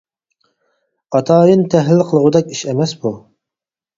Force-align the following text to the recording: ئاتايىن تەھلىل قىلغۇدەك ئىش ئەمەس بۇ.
ئاتايىن 1.19 1.61
تەھلىل 1.75 2.01
قىلغۇدەك 2.09 2.49
ئىش 2.55 2.65
ئەمەس 2.71 2.97
بۇ. 3.05 3.15